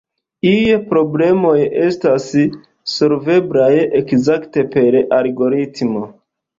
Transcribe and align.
Iuj 0.51 0.71
problemoj 0.93 1.53
estas 1.89 2.27
solveblaj 2.97 3.71
ekzakte 4.03 4.69
per 4.77 5.03
algoritmo. 5.23 6.09